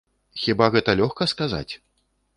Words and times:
Хіба 0.43 0.69
гэта 0.77 0.97
лёгка 1.03 1.23
сказаць? 1.35 1.69